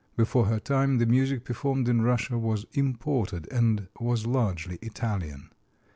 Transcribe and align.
Before 0.17 0.45
her 0.47 0.59
time 0.59 0.97
the 0.97 1.05
music 1.05 1.43
performed 1.45 1.87
in 1.87 2.01
Russia 2.01 2.35
was 2.35 2.65
imported, 2.73 3.47
and 3.53 3.87
was 3.99 4.25
largely 4.25 4.77
Italian. 4.81 5.51